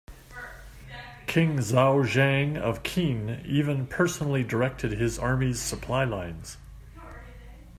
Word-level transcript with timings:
King 1.27 1.57
Zhaoxiang 1.59 2.57
of 2.57 2.81
Qin 2.81 3.45
even 3.45 3.85
personally 3.85 4.43
directed 4.43 4.93
his 4.93 5.19
army's 5.19 5.61
supply 5.61 6.05
lines. 6.05 6.57